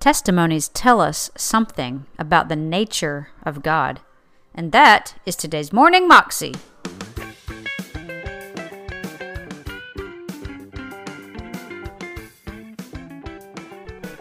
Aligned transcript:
Testimonies 0.00 0.68
tell 0.68 0.98
us 0.98 1.30
something 1.36 2.06
about 2.18 2.48
the 2.48 2.56
nature 2.56 3.28
of 3.42 3.62
God. 3.62 4.00
And 4.54 4.72
that 4.72 5.20
is 5.26 5.36
today's 5.36 5.74
Morning 5.74 6.08
Moxie. 6.08 6.54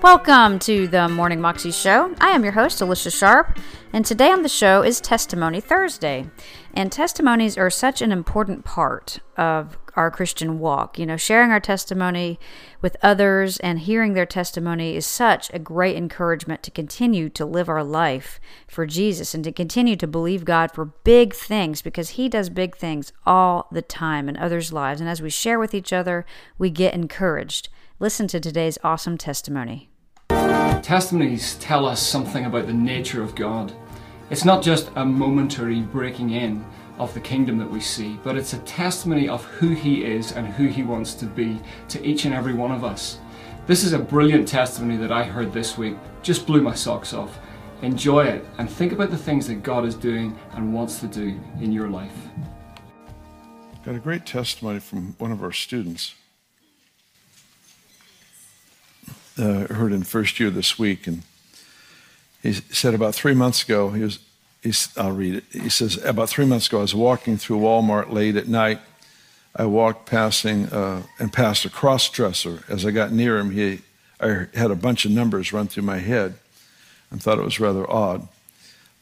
Welcome 0.01 0.59
to 0.59 0.89
the 0.89 1.07
Morning 1.07 1.39
Moxie 1.39 1.71
Show. 1.71 2.13
I 2.19 2.31
am 2.31 2.43
your 2.43 2.51
host, 2.51 2.81
Alicia 2.81 3.11
Sharp, 3.11 3.57
and 3.93 4.05
today 4.05 4.31
on 4.31 4.43
the 4.43 4.49
show 4.49 4.81
is 4.81 4.99
Testimony 4.99 5.61
Thursday. 5.61 6.25
And 6.73 6.91
testimonies 6.91 7.57
are 7.57 7.69
such 7.69 8.01
an 8.01 8.11
important 8.11 8.63
part 8.63 9.19
of 9.35 9.77
our 9.95 10.09
Christian 10.09 10.59
walk. 10.59 10.97
You 10.97 11.05
know, 11.05 11.17
sharing 11.17 11.51
our 11.51 11.59
testimony 11.59 12.39
with 12.81 12.95
others 13.01 13.57
and 13.57 13.79
hearing 13.79 14.13
their 14.13 14.25
testimony 14.25 14.95
is 14.95 15.05
such 15.05 15.53
a 15.53 15.59
great 15.59 15.97
encouragement 15.97 16.63
to 16.63 16.71
continue 16.71 17.27
to 17.29 17.45
live 17.45 17.67
our 17.67 17.83
life 17.83 18.39
for 18.67 18.85
Jesus 18.85 19.33
and 19.33 19.43
to 19.43 19.51
continue 19.51 19.95
to 19.97 20.07
believe 20.07 20.45
God 20.45 20.71
for 20.71 20.85
big 20.85 21.33
things 21.33 21.81
because 21.81 22.11
He 22.11 22.29
does 22.29 22.49
big 22.49 22.77
things 22.77 23.11
all 23.25 23.67
the 23.71 23.81
time 23.81 24.29
in 24.29 24.37
others' 24.37 24.71
lives. 24.71 25.01
And 25.01 25.09
as 25.09 25.21
we 25.21 25.29
share 25.29 25.59
with 25.59 25.73
each 25.73 25.91
other, 25.91 26.25
we 26.57 26.69
get 26.69 26.93
encouraged. 26.93 27.69
Listen 27.99 28.27
to 28.27 28.39
today's 28.39 28.77
awesome 28.83 29.17
testimony. 29.17 29.89
Testimonies 30.81 31.55
tell 31.55 31.85
us 31.85 32.01
something 32.01 32.45
about 32.45 32.67
the 32.67 32.73
nature 32.73 33.21
of 33.21 33.35
God. 33.35 33.73
It's 34.29 34.45
not 34.45 34.61
just 34.61 34.91
a 34.95 35.05
momentary 35.05 35.81
breaking 35.81 36.31
in 36.31 36.63
of 36.97 37.13
the 37.13 37.19
kingdom 37.19 37.57
that 37.57 37.69
we 37.69 37.79
see, 37.79 38.19
but 38.23 38.35
it's 38.35 38.53
a 38.53 38.59
testimony 38.59 39.27
of 39.27 39.43
who 39.45 39.69
He 39.69 40.03
is 40.03 40.33
and 40.33 40.47
who 40.47 40.67
He 40.67 40.83
wants 40.83 41.13
to 41.15 41.25
be 41.25 41.59
to 41.87 42.05
each 42.05 42.25
and 42.25 42.33
every 42.35 42.53
one 42.53 42.71
of 42.71 42.83
us. 42.83 43.19
This 43.65 43.83
is 43.83 43.93
a 43.93 43.99
brilliant 43.99 44.47
testimony 44.47 44.97
that 44.97 45.11
I 45.11 45.23
heard 45.23 45.51
this 45.51 45.77
week, 45.77 45.95
just 46.21 46.45
blew 46.45 46.61
my 46.61 46.75
socks 46.75 47.13
off. 47.13 47.39
Enjoy 47.81 48.25
it 48.25 48.45
and 48.57 48.69
think 48.69 48.91
about 48.91 49.09
the 49.09 49.17
things 49.17 49.47
that 49.47 49.63
God 49.63 49.85
is 49.85 49.95
doing 49.95 50.37
and 50.53 50.73
wants 50.73 50.99
to 50.99 51.07
do 51.07 51.39
in 51.61 51.71
your 51.71 51.89
life. 51.89 52.27
Got 53.85 53.95
a 53.95 53.99
great 53.99 54.25
testimony 54.25 54.79
from 54.79 55.15
one 55.17 55.31
of 55.31 55.41
our 55.41 55.53
students. 55.53 56.13
uh, 59.39 59.73
heard 59.73 59.93
in 59.93 60.03
first 60.03 60.39
year 60.39 60.49
this 60.49 60.77
week, 60.77 61.07
and 61.07 61.23
he 62.41 62.53
said 62.53 62.93
about 62.93 63.15
three 63.15 63.33
months 63.33 63.63
ago, 63.63 63.89
he 63.89 64.03
was, 64.03 64.19
he's, 64.63 64.95
I'll 64.97 65.11
read 65.11 65.35
it. 65.35 65.43
He 65.51 65.69
says, 65.69 66.03
about 66.03 66.29
three 66.29 66.45
months 66.45 66.67
ago, 66.67 66.79
I 66.79 66.81
was 66.81 66.95
walking 66.95 67.37
through 67.37 67.59
Walmart 67.59 68.11
late 68.11 68.35
at 68.35 68.47
night. 68.47 68.79
I 69.55 69.65
walked 69.65 70.05
passing 70.05 70.67
uh, 70.67 71.03
and 71.17 71.33
passed 71.33 71.65
a 71.65 71.69
cross 71.69 72.09
dresser. 72.09 72.63
As 72.69 72.85
I 72.85 72.91
got 72.91 73.11
near 73.11 73.37
him, 73.37 73.51
he, 73.51 73.81
I 74.21 74.47
had 74.53 74.71
a 74.71 74.75
bunch 74.75 75.05
of 75.05 75.11
numbers 75.11 75.51
run 75.51 75.67
through 75.67 75.83
my 75.83 75.97
head 75.97 76.35
and 77.11 77.21
thought 77.21 77.39
it 77.39 77.45
was 77.45 77.59
rather 77.59 77.89
odd. 77.89 78.27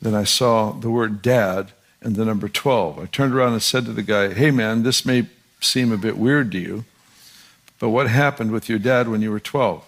Then 0.01 0.15
I 0.15 0.23
saw 0.23 0.71
the 0.71 0.89
word 0.89 1.21
dad 1.21 1.71
and 2.01 2.15
the 2.15 2.25
number 2.25 2.47
12. 2.47 2.99
I 2.99 3.05
turned 3.05 3.33
around 3.33 3.53
and 3.53 3.61
said 3.61 3.85
to 3.85 3.93
the 3.93 4.03
guy, 4.03 4.33
Hey 4.33 4.51
man, 4.51 4.83
this 4.83 5.05
may 5.05 5.27
seem 5.59 5.91
a 5.91 5.97
bit 5.97 6.17
weird 6.17 6.51
to 6.51 6.59
you, 6.59 6.85
but 7.79 7.89
what 7.89 8.09
happened 8.09 8.51
with 8.51 8.69
your 8.69 8.79
dad 8.79 9.07
when 9.07 9.21
you 9.21 9.31
were 9.31 9.39
12? 9.39 9.83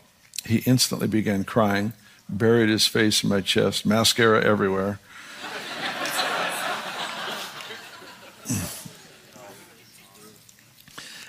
He 0.45 0.57
instantly 0.65 1.07
began 1.07 1.43
crying, 1.43 1.93
buried 2.29 2.69
his 2.69 2.85
face 2.87 3.23
in 3.23 3.29
my 3.29 3.41
chest, 3.41 3.85
mascara 3.85 4.43
everywhere. 4.43 4.99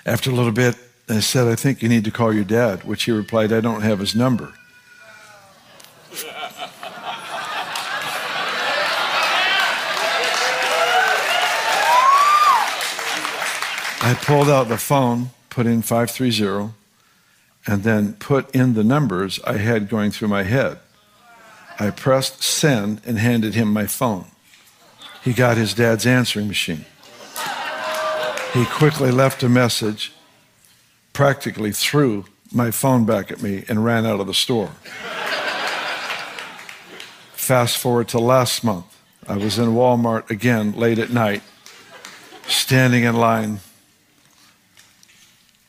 After 0.06 0.30
a 0.30 0.34
little 0.34 0.52
bit, 0.52 0.76
I 1.08 1.20
said, 1.20 1.48
I 1.48 1.56
think 1.56 1.82
you 1.82 1.88
need 1.88 2.04
to 2.04 2.10
call 2.10 2.32
your 2.32 2.44
dad, 2.44 2.84
which 2.84 3.04
he 3.04 3.12
replied, 3.12 3.52
I 3.52 3.60
don't 3.60 3.82
have 3.82 3.98
his 3.98 4.14
number. 4.14 4.54
I 14.02 14.14
pulled 14.14 14.48
out 14.48 14.68
the 14.68 14.78
phone, 14.78 15.30
put 15.50 15.66
in 15.66 15.82
530, 15.82 16.74
and 17.66 17.82
then 17.82 18.14
put 18.14 18.52
in 18.54 18.74
the 18.74 18.82
numbers 18.82 19.38
I 19.44 19.58
had 19.58 19.88
going 19.88 20.10
through 20.10 20.28
my 20.28 20.42
head. 20.42 20.78
I 21.80 21.90
pressed 21.90 22.44
send 22.44 23.00
and 23.04 23.18
handed 23.18 23.54
him 23.54 23.72
my 23.72 23.86
phone. 23.86 24.26
He 25.24 25.32
got 25.32 25.56
his 25.56 25.74
dad's 25.74 26.06
answering 26.06 26.46
machine. 26.46 26.84
He 28.52 28.64
quickly 28.66 29.10
left 29.10 29.42
a 29.42 29.48
message, 29.48 30.12
practically 31.12 31.72
threw 31.72 32.26
my 32.52 32.70
phone 32.70 33.04
back 33.04 33.32
at 33.32 33.42
me, 33.42 33.64
and 33.68 33.84
ran 33.84 34.06
out 34.06 34.20
of 34.20 34.28
the 34.28 34.34
store. 34.34 34.70
Fast 37.32 37.78
forward 37.78 38.06
to 38.08 38.20
last 38.20 38.62
month. 38.62 38.86
I 39.26 39.36
was 39.36 39.58
in 39.58 39.70
Walmart 39.70 40.30
again 40.30 40.72
late 40.72 41.00
at 41.00 41.10
night, 41.10 41.42
standing 42.46 43.02
in 43.02 43.16
line 43.16 43.60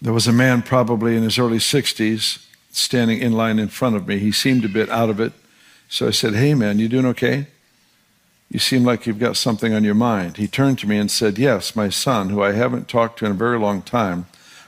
there 0.02 0.14
was 0.14 0.28
a 0.28 0.34
man, 0.34 0.64
probably 0.64 1.16
in 1.16 1.22
his 1.22 1.38
early 1.38 1.60
60s, 1.60 2.44
standing 2.72 3.20
in 3.20 3.34
line 3.34 3.60
in 3.60 3.68
front 3.68 3.96
of 3.96 4.08
me. 4.08 4.18
He 4.18 4.32
seemed 4.32 4.66
a 4.66 4.70
bit 4.70 4.90
out 4.90 5.12
of 5.12 5.20
it. 5.20 5.32
So 5.92 6.08
I 6.08 6.12
said, 6.12 6.36
Hey, 6.36 6.54
man, 6.54 6.80
you 6.80 6.88
doing 6.88 7.06
okay? 7.08 7.48
You 8.50 8.60
seem 8.60 8.86
like 8.86 9.06
you've 9.06 9.20
got 9.20 9.36
something 9.36 9.74
on 9.74 9.84
your 9.84 9.94
mind. 9.94 10.38
He 10.38 10.48
turned 10.48 10.80
to 10.80 10.88
me 10.88 10.98
and 10.98 11.12
said, 11.12 11.38
Yes, 11.38 11.76
my 11.76 11.90
son, 11.90 12.30
who 12.30 12.42
I 12.42 12.54
haven't 12.54 12.88
talked 12.88 13.20
to 13.20 13.26
in 13.26 13.32
a 13.32 13.36
very 13.36 13.60
long 13.60 13.82
time, 13.82 14.26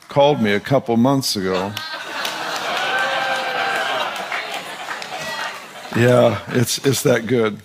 called 0.09 0.41
me 0.41 0.51
a 0.51 0.59
couple 0.59 0.97
months 0.97 1.38
ago. 1.38 1.72
yeah, 5.95 6.41
it's, 6.50 6.85
it's 6.85 7.03
that 7.03 7.25
good. 7.25 7.61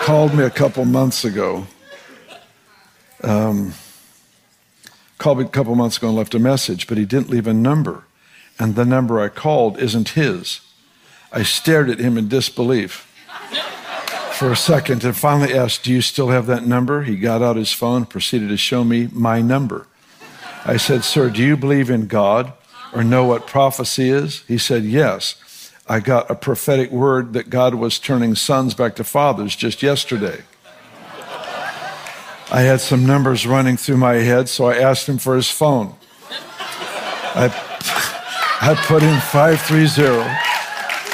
called 0.00 0.34
me 0.34 0.42
a 0.42 0.50
couple 0.50 0.84
months 0.84 1.24
ago. 1.24 1.68
Um, 3.22 3.74
called 5.18 5.38
me 5.38 5.44
a 5.44 5.48
couple 5.48 5.76
months 5.76 5.98
ago 5.98 6.08
and 6.08 6.16
left 6.16 6.34
a 6.34 6.40
message, 6.40 6.88
but 6.88 6.98
he 6.98 7.04
didn't 7.04 7.30
leave 7.30 7.46
a 7.46 7.54
number. 7.54 8.02
And 8.58 8.74
the 8.74 8.84
number 8.84 9.20
I 9.20 9.28
called 9.28 9.78
isn't 9.78 10.10
his. 10.10 10.62
I 11.32 11.44
stared 11.44 11.90
at 11.90 11.98
him 11.98 12.18
in 12.18 12.28
disbelief 12.28 13.06
for 14.32 14.50
a 14.50 14.56
second 14.56 15.04
and 15.04 15.16
finally 15.16 15.54
asked, 15.54 15.84
Do 15.84 15.92
you 15.92 16.00
still 16.00 16.28
have 16.28 16.46
that 16.46 16.66
number? 16.66 17.02
He 17.02 17.16
got 17.16 17.42
out 17.42 17.56
his 17.56 17.72
phone 17.72 18.04
proceeded 18.06 18.48
to 18.48 18.56
show 18.56 18.82
me 18.82 19.08
my 19.12 19.40
number. 19.40 19.86
I 20.64 20.76
said, 20.76 21.04
Sir, 21.04 21.30
do 21.30 21.42
you 21.42 21.56
believe 21.56 21.90
in 21.90 22.06
God 22.06 22.52
or 22.92 23.04
know 23.04 23.24
what 23.24 23.46
prophecy 23.46 24.10
is? 24.10 24.40
He 24.48 24.58
said, 24.58 24.84
Yes. 24.84 25.36
I 25.86 26.00
got 26.00 26.30
a 26.30 26.34
prophetic 26.34 26.90
word 26.90 27.32
that 27.32 27.50
God 27.50 27.74
was 27.74 27.98
turning 27.98 28.34
sons 28.34 28.74
back 28.74 28.94
to 28.96 29.04
fathers 29.04 29.56
just 29.56 29.82
yesterday. 29.82 30.42
I 32.52 32.62
had 32.62 32.80
some 32.80 33.06
numbers 33.06 33.46
running 33.46 33.76
through 33.76 33.96
my 33.96 34.14
head, 34.14 34.48
so 34.48 34.66
I 34.66 34.78
asked 34.78 35.08
him 35.08 35.18
for 35.18 35.36
his 35.36 35.50
phone. 35.50 35.94
I, 36.30 37.50
I 38.62 38.74
put 38.86 39.02
in 39.02 39.20
530 39.20 40.49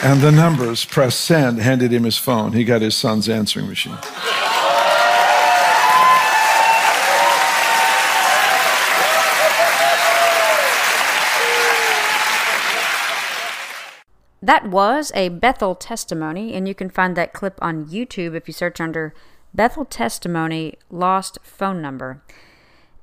and 0.03 0.21
the 0.21 0.33
numbers, 0.33 0.85
pressed 0.85 1.21
send, 1.21 1.59
handed 1.59 1.93
him 1.93 2.05
his 2.05 2.19
phone. 2.19 2.53
He 2.53 2.65
got 2.65 2.83
his 2.83 2.95
son's 2.95 3.29
answering 3.29 3.69
machine. 3.69 3.99
That 14.43 14.69
was 14.69 15.11
a 15.15 15.31
Bethel 15.31 15.75
testimony, 15.75 16.55
and 16.55 16.69
you 16.69 16.75
can 16.75 16.89
find 16.89 17.17
that 17.17 17.33
clip 17.33 17.59
on 17.61 17.87
YouTube 17.87 18.37
if 18.37 18.47
you 18.47 18.55
search 18.55 18.81
under 18.81 19.13
Bethel 19.53 19.85
Testimony 19.85 20.75
Lost 20.89 21.39
Phone 21.43 21.83
Number. 21.83 22.23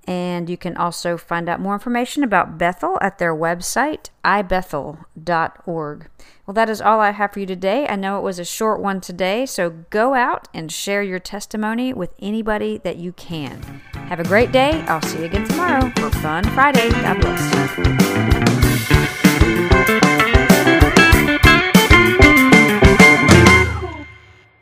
And 0.06 0.50
you 0.50 0.58
can 0.58 0.76
also 0.76 1.18
find 1.18 1.48
out 1.48 1.62
more 1.62 1.74
information 1.74 2.24
about 2.24 2.58
Bethel 2.58 2.98
at 3.02 3.20
their 3.20 3.34
website, 3.34 4.10
ibethel.org. 4.26 6.10
Well, 6.46 6.54
that 6.54 6.70
is 6.70 6.82
all 6.82 7.00
I 7.00 7.12
have 7.12 7.32
for 7.32 7.40
you 7.40 7.46
today. 7.46 7.88
I 7.88 7.96
know 7.96 8.18
it 8.18 8.24
was 8.24 8.38
a 8.38 8.44
short 8.44 8.82
one 8.82 9.00
today, 9.00 9.46
so 9.46 9.70
go 9.90 10.14
out 10.14 10.50
and 10.54 10.70
share 10.70 11.02
your 11.02 11.20
testimony 11.20 11.94
with 11.94 12.14
anybody 12.20 12.78
that 12.80 12.98
you 12.98 13.14
can. 13.14 13.62
Have 13.94 14.20
a 14.20 14.26
great 14.26 14.52
day. 14.52 14.82
I'll 14.88 15.02
see 15.02 15.20
you 15.20 15.26
again 15.26 15.48
tomorrow 15.48 15.90
for 15.96 16.10
Fun 16.18 16.44
Friday. 16.50 16.90
God 16.90 17.22
bless. 17.22 17.54